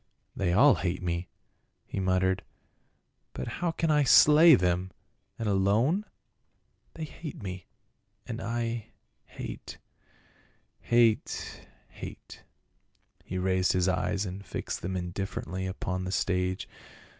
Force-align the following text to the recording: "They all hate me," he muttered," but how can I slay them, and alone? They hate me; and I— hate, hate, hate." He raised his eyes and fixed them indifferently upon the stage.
"They 0.35 0.51
all 0.51 0.73
hate 0.81 1.03
me," 1.03 1.29
he 1.85 1.99
muttered," 1.99 2.43
but 3.35 3.47
how 3.47 3.69
can 3.69 3.91
I 3.91 4.01
slay 4.03 4.55
them, 4.55 4.89
and 5.37 5.47
alone? 5.47 6.05
They 6.95 7.03
hate 7.03 7.43
me; 7.43 7.67
and 8.25 8.41
I— 8.41 8.87
hate, 9.37 9.77
hate, 10.79 11.67
hate." 11.89 12.41
He 13.23 13.37
raised 13.37 13.73
his 13.73 13.87
eyes 13.87 14.25
and 14.25 14.43
fixed 14.43 14.81
them 14.81 14.97
indifferently 14.97 15.67
upon 15.67 16.05
the 16.05 16.11
stage. 16.11 16.67